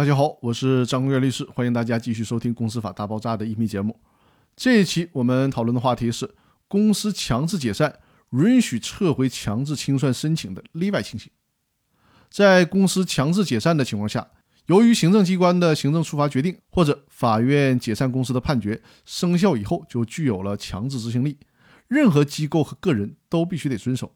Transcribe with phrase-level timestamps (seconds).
[0.00, 4.00] 大家好，我是张公元律师，欢迎大家继续收听《公司法大爆炸》的音频节目。
[4.56, 6.34] 这一期我们讨论的话题是
[6.68, 7.98] 公司强制解散
[8.30, 11.30] 允许撤回强制清算申请的例外情形。
[12.30, 14.26] 在公司强制解散的情况下，
[14.68, 21.36] 由于行政机关的行政处罚决定或者法院解散公司的判决生效以后，就具有了强制执行力，
[21.88, 24.14] 任何机构和个人都必须得遵守。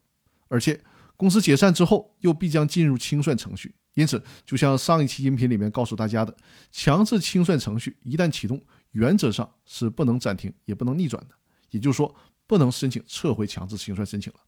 [0.48, 0.80] 而且，
[1.16, 6.36] 公司解散之后又必将进入清算程序，因此，就像上一期音频里面告诉大家的，
[6.72, 8.60] 强制清算程序一旦启动，
[8.90, 11.34] 原则上是不能暂停也不能逆转的，
[11.70, 12.14] 也就是说，
[12.46, 14.40] 不能申请撤回强制清算申请了。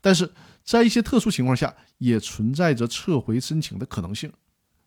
[0.00, 4.32] 但是在一些特殊情况下，也存在着撤回申请的可能性。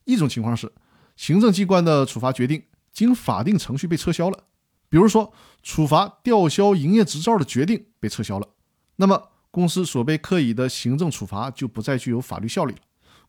[0.05, 0.71] 一种情况是，
[1.15, 4.45] 行政机关的处罚决定经法定程序被撤销了，
[4.89, 8.47] 比如说处罚吊销营业执照的决定被撤销了，
[8.95, 12.79] 那么公司所被科以的行政处罚就不再具有法律效力了，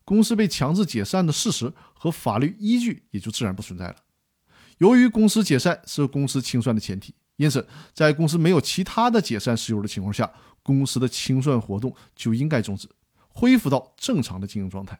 [0.03, 3.95] 公司被强制解散的事实和法律依据也就自然不存在了。
[4.77, 10.31] 由于公司解散是公司清算的前提，因此在公司没有其他的解散事由的情况下。
[10.63, 12.87] 公司的清算活动就应该终止，
[13.29, 14.99] 恢复到正常的经营状态。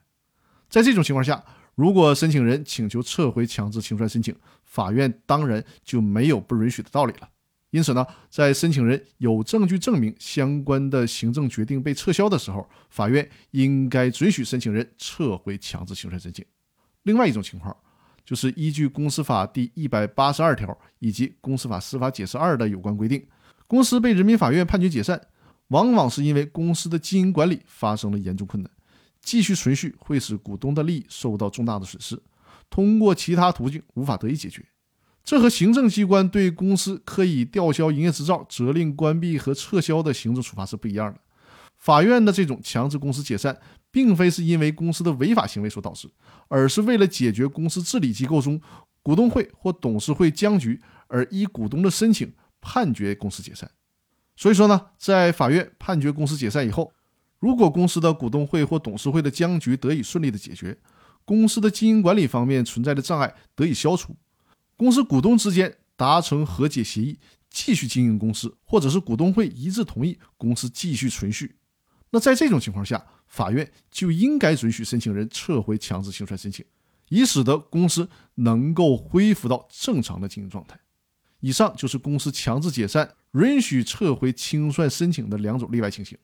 [0.68, 4.36] 在这种情况下，如果申请人请求撤回强制清算申请，
[4.66, 7.30] 法院当然就没有不允许的道理了。
[7.72, 16.46] 因此呢，在申请人有证据证明相关的行政决定被撤销的时候，法院应该准许申请人撤回强制清算申请。
[17.04, 17.76] 另外一种情况，
[18.24, 23.26] 就是依据公司法第一百八十二条以及公司法司法解释二的有关规定，
[23.68, 25.20] 公司被人民法院判决解散。
[25.70, 28.70] 往往是因为公司的经营管理发生了严重困难，
[29.22, 32.22] 继续存续会使股东的利益受到重大的损失，
[32.70, 34.66] 通过其他途径无法得以解决。
[35.24, 41.20] 这和行政机关对公司可以吊销营业执照、责令关闭和撤销的行政处罚是不一样的。
[41.78, 43.58] 法院的这种强制公司解散，
[43.90, 46.10] 并非是因为公司的违法行为所导致，
[46.48, 48.62] 而是为了解决公司治理机构中
[49.02, 53.70] 股东会或董事会僵局，而依股东的申请判决公司解散。
[54.36, 56.92] 所以说呢，在法院判决公司解散以后，
[57.40, 60.78] 如果公司的股东会或董事会的僵局得以顺利的解决，
[61.26, 64.16] 公司的经营管理方面存在的障碍得以消除，
[64.82, 67.20] 公司股东之间达成和解协议，
[67.52, 71.56] 继续经营公司，或者是股东会一致同意公司继续存续，
[72.10, 76.66] 那在这种情况下，法院就应该准许申请人撤回强制清算申请，
[77.10, 80.80] 以使得公司能够恢复到正常的经营状态。
[81.42, 86.18] 以上就是公司强制解散允许撤回清算申请的两种例外情形。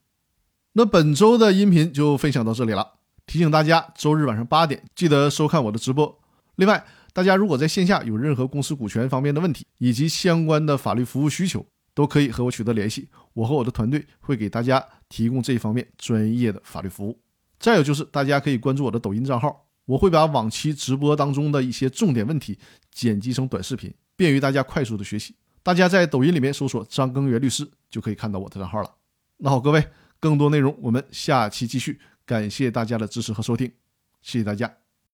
[0.73, 2.95] 那本周的音频就分享到这里了。
[3.27, 6.19] 提醒大家，周日晚上八点记得收看我的直播。
[6.55, 6.83] 另外，
[7.17, 17.19] 大家如果在线下有任何公司股权方面的问题以及相关的法律服务需求，都可以和我取得联系，我和我的团队会给大家提供这一方面专业的法律服务。
[17.57, 22.55] 再有就是，大家可以关注我的抖音账号，我会把往期直播当中的一些重点问题
[22.91, 23.91] 剪辑成短视频。
[24.15, 28.91] 便于大家快速的学习，大家在抖音里面搜索张根源律师就可以看到我的账号了。
[29.37, 29.83] 那好，各位，
[30.19, 33.71] 更多内容我们下期继续，感谢大家的支持和收听，
[34.21, 34.86] 谢谢大家。